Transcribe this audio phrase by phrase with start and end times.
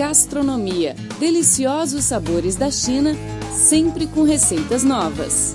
[0.00, 0.96] Gastronomia.
[1.18, 3.12] Deliciosos sabores da China,
[3.52, 5.54] sempre com receitas novas.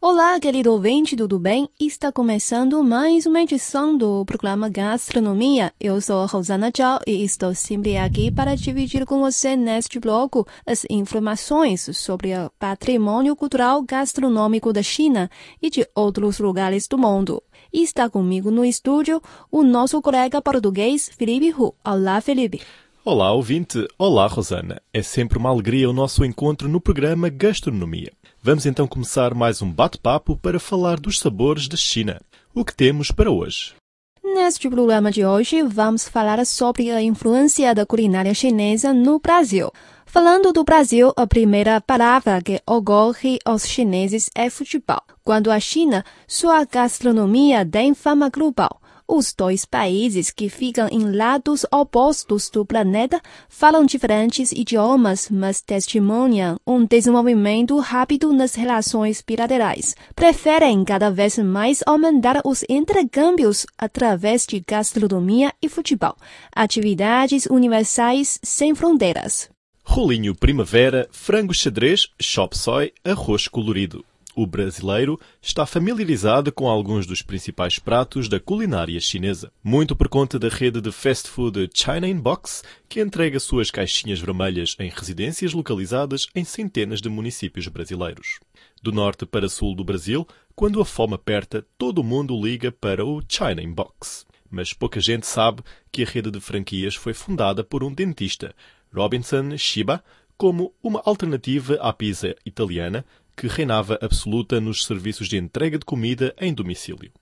[0.00, 1.68] Olá, querido ouvinte, tudo bem?
[1.78, 5.70] Está começando mais uma edição do programa Gastronomia.
[5.78, 10.86] Eu sou Rosana Zhao e estou sempre aqui para dividir com você neste bloco as
[10.88, 15.30] informações sobre o patrimônio cultural gastronômico da China
[15.60, 17.42] e de outros lugares do mundo.
[17.72, 21.74] E está comigo no estúdio o nosso colega português Felipe Hu.
[21.84, 22.60] Olá, Felipe.
[23.04, 23.86] Olá, ouvinte.
[23.96, 24.80] Olá, Rosana.
[24.92, 28.12] É sempre uma alegria o nosso encontro no programa Gastronomia.
[28.42, 32.20] Vamos então começar mais um bate-papo para falar dos sabores da China.
[32.54, 33.74] O que temos para hoje?
[34.22, 39.70] Neste programa de hoje, vamos falar sobre a influência da culinária chinesa no Brasil.
[40.12, 45.00] Falando do Brasil, a primeira palavra que ocorre aos chineses é futebol.
[45.22, 48.80] Quando a China, sua gastronomia tem fama global.
[49.06, 56.58] Os dois países que ficam em lados opostos do planeta falam diferentes idiomas, mas testemunham
[56.66, 59.94] um desenvolvimento rápido nas relações bilaterais.
[60.16, 66.16] Preferem cada vez mais aumentar os intercâmbios através de gastronomia e futebol,
[66.52, 69.48] atividades universais sem fronteiras.
[69.92, 74.04] Rolinho primavera, frango xadrez, chop soy, arroz colorido.
[74.36, 80.38] O brasileiro está familiarizado com alguns dos principais pratos da culinária chinesa, muito por conta
[80.38, 85.52] da rede de fast food China in Box, que entrega suas caixinhas vermelhas em residências
[85.52, 88.38] localizadas em centenas de municípios brasileiros.
[88.80, 90.24] Do norte para sul do Brasil,
[90.54, 94.24] quando a fome aperta, todo mundo liga para o China in Box.
[94.48, 98.54] Mas pouca gente sabe que a rede de franquias foi fundada por um dentista,
[98.92, 100.02] Robinson Shiba,
[100.36, 103.04] como uma alternativa à pizza italiana
[103.36, 107.12] que reinava absoluta nos serviços de entrega de comida em domicílio.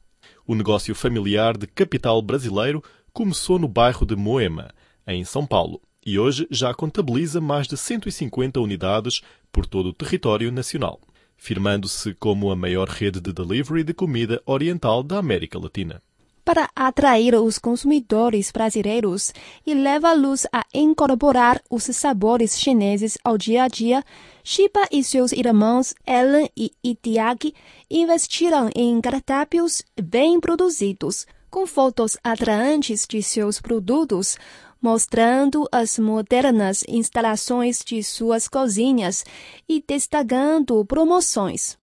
[0.47, 4.71] O negócio familiar de capital brasileiro começou no bairro de Moema,
[5.07, 9.21] em São Paulo, e hoje já contabiliza mais de 150 unidades
[9.53, 11.01] por todo o território nacional,
[11.37, 16.03] firmando-se como a maior rede de delivery de comida oriental da América Latina
[16.49, 19.35] para atrair os consumidores brasileiros
[19.67, 24.03] e leva-los a incorporar os sabores chineses ao dia a dia,
[24.43, 27.55] Shiba e seus irmãos Ellen e Itiaki
[27.91, 34.39] investiram em cardápios bem produzidos, com fotos atraentes de seus produtos,
[34.81, 39.23] mostrando as modernas instalações de suas cozinhas
[39.69, 41.77] e destacando promoções.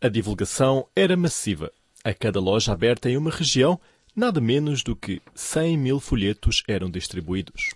[0.00, 1.72] A divulgação era massiva.
[2.04, 3.80] A cada loja aberta em uma região
[4.14, 7.70] nada menos do que 100 mil folhetos eram distribuídos.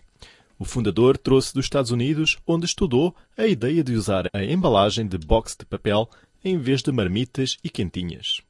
[0.59, 5.19] O fundador trouxe dos Estados Unidos, onde estudou a ideia de usar a embalagem de
[5.19, 6.09] box de papel
[6.45, 8.41] em vez de marmitas e quentinhas.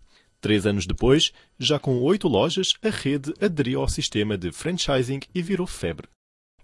[0.41, 5.43] Três anos depois, já com oito lojas, a rede aderiu ao sistema de franchising e
[5.43, 6.09] virou febre.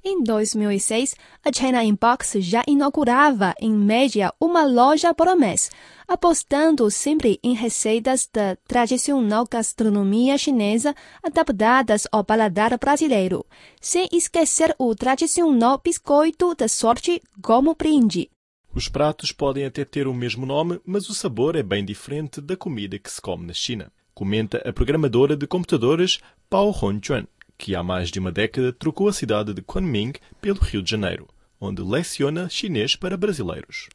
[0.06, 5.70] Em 2006, a China Inbox já inaugurava, em média, uma loja por mês,
[6.06, 13.46] apostando sempre em receitas da tradicional gastronomia chinesa adaptadas ao paladar brasileiro,
[13.80, 18.28] sem esquecer o tradicional biscoito da sorte como brinde.
[18.74, 22.58] Os pratos podem até ter o mesmo nome, mas o sabor é bem diferente da
[22.58, 26.18] comida que se come na China, comenta a programadora de computadores
[26.50, 27.26] Pao Hongquan
[27.58, 31.28] que há mais de uma década trocou a cidade de Kunming pelo Rio de Janeiro,
[31.60, 33.88] onde leciona chinês para brasileiros.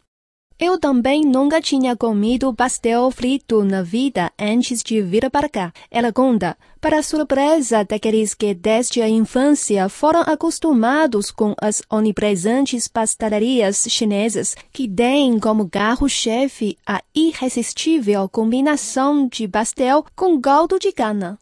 [0.62, 5.72] Eu também nunca tinha comido pastel frito na vida antes de vir para cá.
[5.90, 13.86] Ela conta, para surpresa daqueles que desde a infância foram acostumados com as onipresentes pastelarias
[13.88, 21.40] chinesas, que têm como carro-chefe a irresistível combinação de pastel com caldo de cana.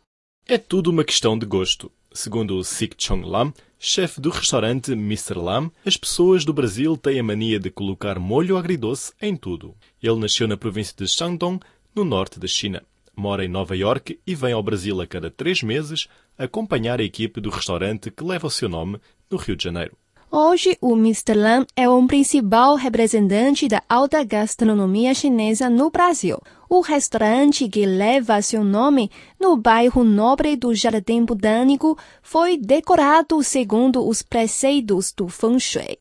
[0.48, 1.92] É tudo uma questão de gosto.
[2.18, 5.36] Segundo Sik Chong Lam, chefe do restaurante Mr.
[5.36, 9.76] Lam, as pessoas do Brasil têm a mania de colocar molho agridoce em tudo.
[10.02, 11.60] Ele nasceu na província de Shandong,
[11.94, 12.82] no norte da China.
[13.16, 17.40] Mora em Nova York e vem ao Brasil a cada três meses acompanhar a equipe
[17.40, 19.00] do restaurante que leva o seu nome
[19.30, 19.96] no Rio de Janeiro.
[20.30, 21.34] Hoje, o Mr.
[21.34, 26.38] Lam é o principal representante da alta gastronomia chinesa no Brasil.
[26.70, 29.10] O restaurante que leva seu nome
[29.40, 35.98] no bairro nobre do Jardim Botânico foi decorado segundo os preceitos do Feng Shui.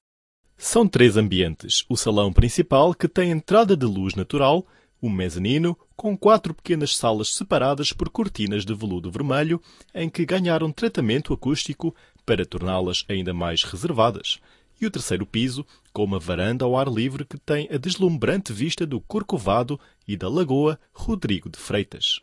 [0.59, 1.85] São três ambientes.
[1.89, 4.67] O salão principal, que tem entrada de luz natural,
[5.01, 9.61] o mezanino, com quatro pequenas salas separadas por cortinas de veludo vermelho,
[9.95, 11.95] em que ganharam tratamento acústico
[12.27, 14.41] para torná-las ainda mais reservadas,
[14.81, 18.85] e o terceiro piso, com uma varanda ao ar livre que tem a deslumbrante vista
[18.85, 22.21] do Corcovado e da Lagoa Rodrigo de Freitas.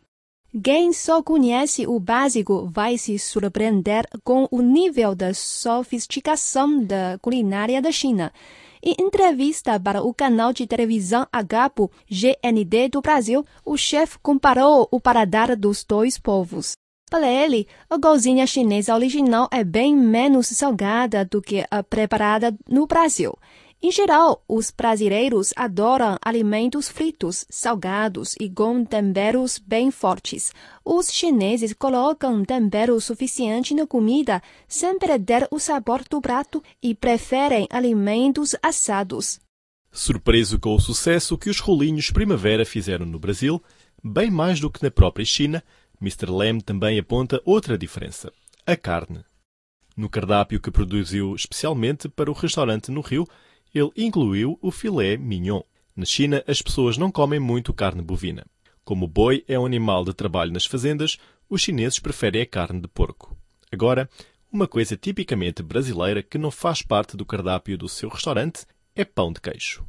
[0.62, 7.82] Quem só conhece o básico vai se surpreender com o nível de sofisticação da culinária
[7.82, 8.32] da China.
[8.80, 15.00] Em entrevista para o canal de televisão Agapo GND do Brasil, o chefe comparou o
[15.00, 16.74] paladar dos dois povos.
[17.14, 22.88] Para ele, a cozinha chinesa original é bem menos salgada do que a preparada no
[22.88, 23.38] Brasil.
[23.80, 30.52] Em geral, os brasileiros adoram alimentos fritos, salgados e com temperos bem fortes.
[30.84, 37.68] Os chineses colocam tempero suficiente na comida sem perder o sabor do prato e preferem
[37.70, 39.38] alimentos assados.
[39.92, 43.62] Surpreso com o sucesso que os rolinhos primavera fizeram no Brasil,
[44.02, 45.62] bem mais do que na própria China,
[46.04, 46.26] Mr.
[46.26, 48.30] Lam também aponta outra diferença:
[48.66, 49.24] a carne.
[49.96, 53.26] No cardápio que produziu especialmente para o restaurante no Rio,
[53.74, 55.62] ele incluiu o filé mignon.
[55.96, 58.44] Na China, as pessoas não comem muito carne bovina.
[58.84, 61.16] Como o boi é um animal de trabalho nas fazendas,
[61.48, 63.34] os chineses preferem a carne de porco.
[63.72, 64.10] Agora,
[64.52, 69.32] uma coisa tipicamente brasileira que não faz parte do cardápio do seu restaurante é pão
[69.32, 69.86] de queijo.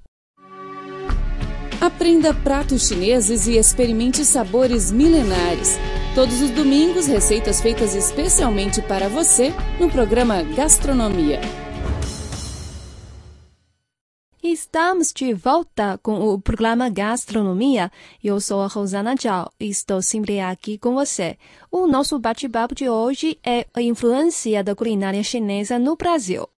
[1.86, 5.78] Aprenda pratos chineses e experimente sabores milenares.
[6.16, 11.40] Todos os domingos, receitas feitas especialmente para você no programa Gastronomia.
[14.42, 17.92] Estamos de volta com o programa Gastronomia.
[18.24, 21.38] Eu sou a Rosana Zhao e estou sempre aqui com você.
[21.70, 26.50] O nosso bate-papo de hoje é a influência da culinária chinesa no Brasil.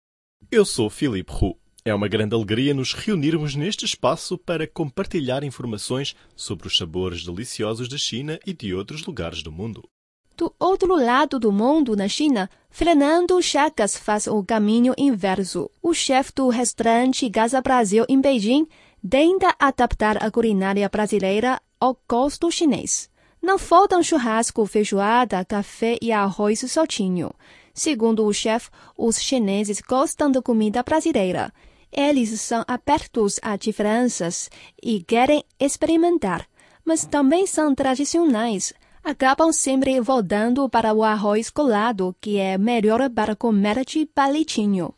[0.50, 1.67] Eu sou Filipe Hu.
[1.88, 7.88] É uma grande alegria nos reunirmos neste espaço para compartilhar informações sobre os sabores deliciosos
[7.88, 9.88] da China e de outros lugares do mundo.
[10.36, 15.72] Do outro lado do mundo, na China, Fernando Chagas faz o caminho inverso.
[15.82, 18.68] O chefe do restaurante Casa Brasil em Beijing
[19.10, 23.10] tenta adaptar a culinária brasileira ao gosto chinês.
[23.42, 27.32] Não faltam churrasco, feijoada, café e arroz soltinho.
[27.74, 31.54] Segundo o chefe, os chineses gostam da comida brasileira.
[31.92, 34.50] Eles são abertos a diferenças
[34.82, 36.48] e querem experimentar,
[36.84, 38.74] mas também são tradicionais
[39.08, 44.94] acabam sempre voltando para o arroz colado, que é melhor para comer de palitinho.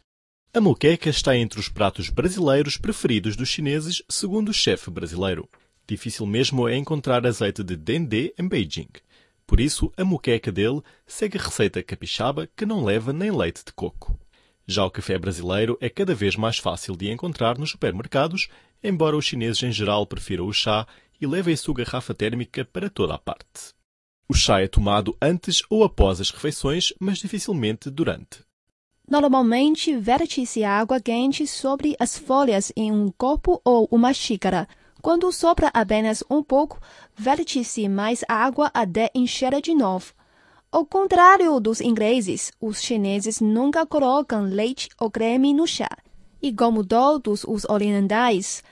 [0.51, 5.47] A moqueca está entre os pratos brasileiros preferidos dos chineses, segundo o chefe brasileiro.
[5.87, 8.89] Difícil mesmo é encontrar azeite de dendê em Beijing.
[9.45, 13.71] Por isso, a moqueca dele segue a receita capixaba que não leva nem leite de
[13.73, 14.19] coco.
[14.71, 18.49] Já o café brasileiro é cada vez mais fácil de encontrar nos supermercados,
[18.83, 20.85] embora os chineses em geral prefiram o chá
[21.19, 23.73] e levem a sua garrafa térmica para toda a parte.
[24.27, 28.43] O chá é tomado antes ou após as refeições, mas dificilmente durante.
[29.09, 34.67] Normalmente, verte-se água quente sobre as folhas em um copo ou uma xícara.
[35.01, 36.79] Quando sopra apenas um pouco,
[37.17, 40.13] verte-se mais água até encher de novo.
[40.71, 45.89] Ao contrário dos ingleses, os chineses nunca colocam leite ou creme no chá.
[46.39, 48.63] E como todos os orientais,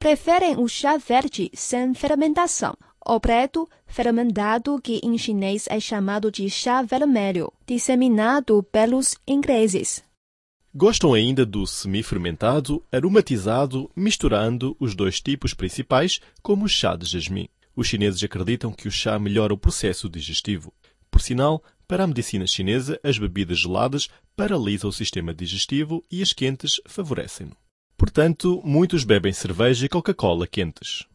[0.00, 2.74] preferem o chá verde sem fermentação.
[3.06, 10.02] O preto, fermentado, que em chinês é chamado de chá vermelho, disseminado pelos ingleses.
[10.74, 17.48] Gostam ainda do semi-fermentado, aromatizado, misturando os dois tipos principais, como o chá de jasmim.
[17.76, 20.72] Os chineses acreditam que o chá melhora o processo digestivo.
[21.14, 26.32] Por sinal, para a medicina chinesa, as bebidas geladas paralisam o sistema digestivo e as
[26.32, 27.56] quentes favorecem-no.
[27.96, 31.06] Portanto, muitos bebem cerveja e Coca-Cola quentes.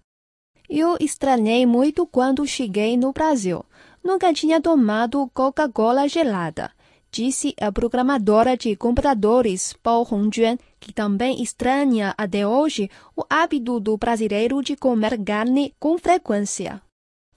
[0.70, 3.66] Eu estranhei muito quando cheguei no Brasil.
[4.02, 6.72] Nunca tinha tomado Coca-Cola gelada,
[7.12, 13.98] disse a programadora de computadores Paul Hongjuan, que também estranha até hoje o hábito do
[13.98, 16.82] brasileiro de comer carne com frequência.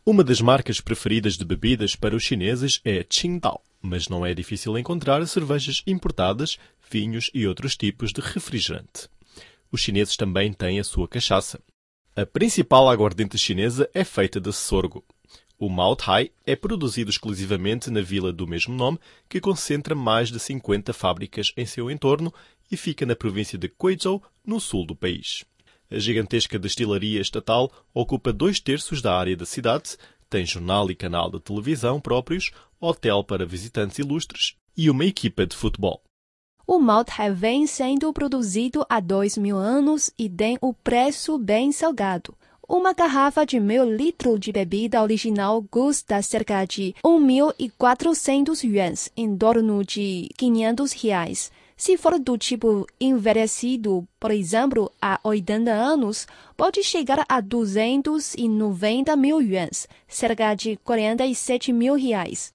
[0.04, 4.76] Uma das marcas preferidas de bebidas para os chineses é Qingdao, mas não é difícil
[4.76, 6.58] encontrar cervejas importadas,
[6.90, 9.08] vinhos e outros tipos de refrigerante.
[9.70, 11.60] Os chineses também têm a sua cachaça.
[12.16, 15.04] A principal aguardente chinesa é feita de sorgo.
[15.56, 20.40] O Mao Tai é produzido exclusivamente na vila do mesmo nome, que concentra mais de
[20.40, 22.34] 50 fábricas em seu entorno
[22.72, 25.44] e fica na província de Guizhou, no sul do país.
[25.92, 29.98] A gigantesca destilaria estatal ocupa dois terços da área da cidade,
[30.30, 35.54] tem jornal e canal de televisão próprios, hotel para visitantes ilustres e uma equipa de
[35.54, 36.02] futebol.
[36.66, 42.34] O malte vem sendo produzido há dois mil anos e tem o preço bem salgado.
[42.66, 49.84] Uma garrafa de meio litro de bebida original custa cerca de 1.400 yuans, em torno
[49.84, 51.52] de 500 reais.
[51.84, 59.42] Se for do tipo envelhecido, por exemplo, há 80 anos, pode chegar a 290 mil
[59.42, 62.52] yuans, cerca de 47 mil reais.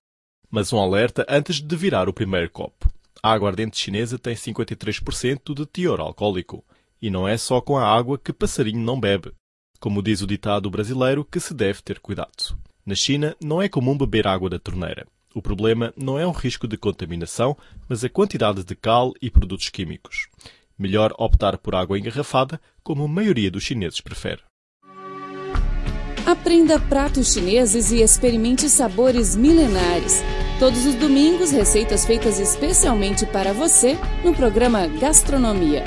[0.50, 2.90] Mas um alerta antes de virar o primeiro copo.
[3.22, 6.64] A aguardente chinesa tem 53% de teor alcoólico.
[7.02, 9.34] E não é só com a água que passarinho não bebe.
[9.78, 12.58] Como diz o ditado brasileiro, que se deve ter cuidado.
[12.86, 15.06] Na China, não é comum beber água da torneira.
[15.38, 17.56] O problema não é o risco de contaminação,
[17.88, 20.30] mas a quantidade de cal e produtos químicos.
[20.76, 24.42] Melhor optar por água engarrafada, como a maioria dos chineses prefere.
[26.26, 30.24] Aprenda pratos chineses e experimente sabores milenares.
[30.58, 35.84] Todos os domingos, receitas feitas especialmente para você no programa Gastronomia.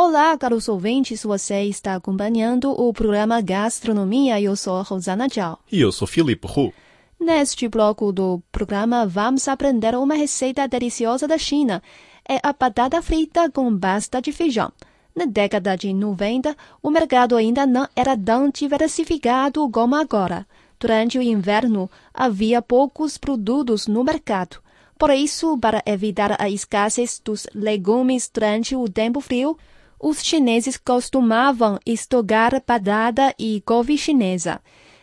[0.00, 4.40] Olá, caros ouvintes, você está acompanhando o programa Gastronomia.
[4.40, 5.58] Eu sou Rosana Zhao.
[5.72, 6.72] E eu sou Filipe Hu.
[7.18, 11.82] Neste bloco do programa, vamos aprender uma receita deliciosa da China.
[12.28, 14.70] É a batata frita com pasta de feijão.
[15.16, 20.46] Na década de 90, o mercado ainda não era tão diversificado como agora.
[20.78, 24.58] Durante o inverno, havia poucos produtos no mercado.
[24.96, 29.58] Por isso, para evitar a escassez dos legumes durante o tempo frio,
[30.00, 34.60] os chineses costumavam estocar batata e couve chinesa.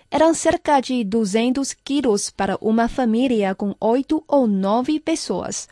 [0.09, 5.67] Eram cerca de 200 quilos para uma família com oito ou nove pessoas.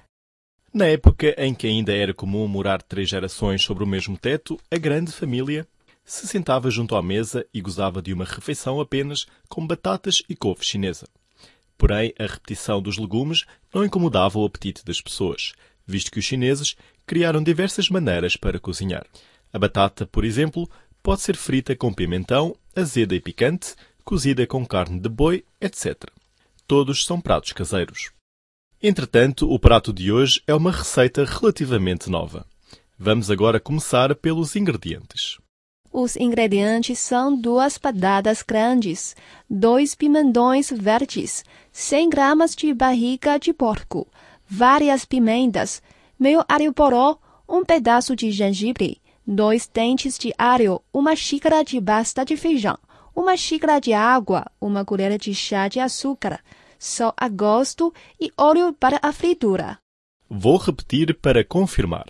[0.74, 4.77] Na época em que ainda era comum morar três gerações sobre o mesmo teto, a
[4.77, 5.68] grande família
[6.03, 10.65] se sentava junto à mesa e gozava de uma refeição apenas com batatas e couve
[10.65, 11.08] chinesa.
[11.77, 15.53] Porém, a repetição dos legumes não incomodava o apetite das pessoas,
[15.85, 16.75] visto que os chineses
[17.05, 19.05] criaram diversas maneiras para cozinhar.
[19.51, 20.69] A batata, por exemplo,
[21.01, 25.95] pode ser frita com pimentão, azeda e picante, cozida com carne de boi, etc.
[26.65, 28.11] Todos são pratos caseiros.
[28.81, 32.45] Entretanto, o prato de hoje é uma receita relativamente nova.
[32.97, 35.37] Vamos agora começar pelos ingredientes.
[35.91, 39.15] Os ingredientes são duas batatas grandes,
[39.49, 44.07] dois pimentões verdes, 100 gramas de barriga de porco,
[44.47, 45.81] várias pimentas,
[46.19, 52.25] meio alho poró, um pedaço de gengibre, dois dentes de alho, uma xícara de pasta
[52.25, 52.77] de feijão,
[53.15, 56.39] uma xícara de água, uma colher de chá de açúcar,
[56.79, 59.77] sal a gosto e óleo para a fritura.
[60.29, 62.05] Vou repetir para confirmar.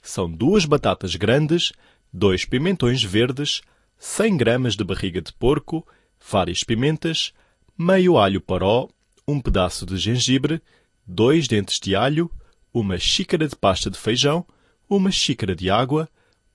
[0.00, 1.72] São duas batatas grandes,
[2.12, 3.62] dois pimentões verdes,
[3.98, 5.86] 100 gramas de barriga de porco,
[6.30, 7.32] várias pimentas,
[7.78, 8.88] meio alho poró,
[9.26, 10.60] um pedaço de gengibre,
[11.06, 12.30] dois dentes de alho,
[12.72, 14.46] uma xícara de pasta de feijão,
[14.88, 16.08] uma xícara de água,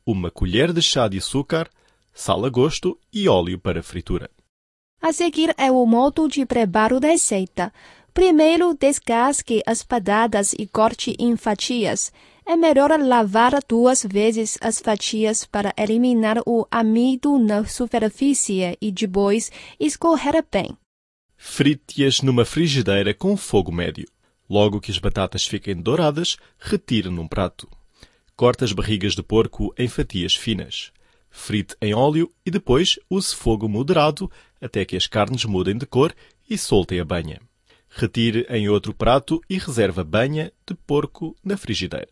[0.06, 1.70] uma colher de chá de açúcar,
[2.14, 4.30] sal a gosto e óleo para fritura.
[5.02, 7.72] A seguir é o modo de preparo da receita.
[8.14, 12.12] Primeiro, descasque as batatas e corte em fatias.
[12.46, 19.52] É melhor lavar duas vezes as fatias para eliminar o amido na superfície e depois
[19.80, 20.76] escorrer bem.
[21.36, 24.08] Frite-as numa frigideira com fogo médio.
[24.50, 27.68] Logo que as batatas fiquem douradas, retire num prato.
[28.36, 30.92] Corte as barrigas de porco em fatias finas.
[31.30, 36.14] Frite em óleo e depois use fogo moderado até que as carnes mudem de cor
[36.50, 37.42] e soltem a banha.
[37.90, 42.10] Retire em outro prato e reserve a banha de porco na frigideira.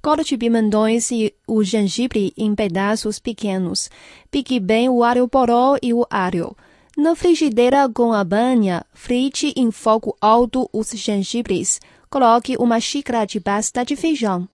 [0.00, 3.88] Corte pimentões e o gengibre em pedaços pequenos.
[4.30, 6.56] Pique bem o alho poró e o alho.
[6.96, 11.80] Na frigideira com a banha, frite em fogo alto os gengibres.
[12.10, 14.46] Coloque uma xícara de pasta de feijão.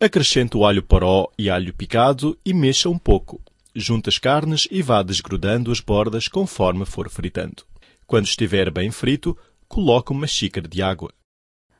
[0.00, 3.38] Acrescente o alho poró e alho picado e mexa um pouco.
[3.74, 7.64] Junte as carnes e vá desgrudando as bordas conforme for fritando.
[8.06, 9.36] Quando estiver bem frito,
[9.68, 11.12] coloque uma xícara de água.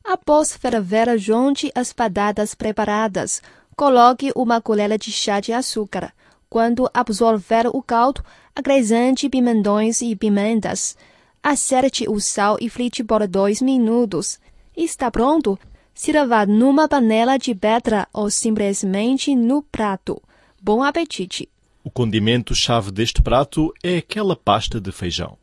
[0.05, 3.41] Após ferver, junte as batatas preparadas.
[3.75, 6.13] Coloque uma colher de chá de açúcar.
[6.51, 8.23] Quando absorver o caldo,
[8.55, 10.97] acrescente pimentões e pimentas.
[11.43, 14.39] Acerte o sal e frite por dois minutos.
[14.77, 15.59] Está pronto?
[15.93, 20.21] Sirva numa panela de pedra ou simplesmente no prato.
[20.61, 21.49] Bom apetite!
[21.85, 25.37] O condimento-chave deste prato é aquela pasta de feijão.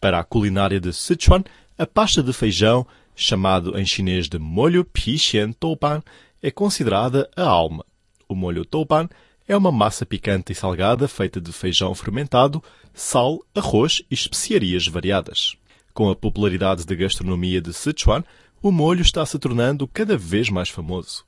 [0.00, 1.44] Para a culinária de Sichuan,
[1.78, 6.02] a pasta de feijão, chamado em chinês de molho Pixian Toupan,
[6.42, 7.84] é considerada a alma.
[8.28, 9.08] O molho Toupan
[9.48, 12.62] é uma massa picante e salgada feita de feijão fermentado,
[12.92, 15.56] sal, arroz e especiarias variadas.
[15.94, 18.24] Com a popularidade da gastronomia de Sichuan,
[18.62, 21.24] o molho está se tornando cada vez mais famoso.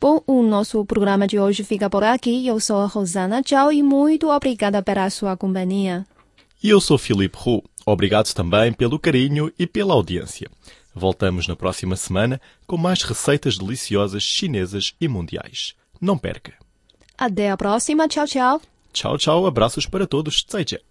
[0.00, 2.46] Bom, o nosso programa de hoje fica por aqui.
[2.46, 6.06] Eu sou a Rosana Tchau e muito obrigada pela sua companhia.
[6.62, 7.62] E eu sou Filipe Roux.
[7.84, 10.48] Obrigado também pelo carinho e pela audiência.
[10.94, 15.74] Voltamos na próxima semana com mais receitas deliciosas chinesas e mundiais.
[16.00, 16.54] Não perca!
[17.16, 18.08] Até a próxima.
[18.08, 18.62] Tchau, tchau.
[18.92, 19.46] Tchau, tchau.
[19.46, 20.42] Abraços para todos.
[20.48, 20.89] 再见.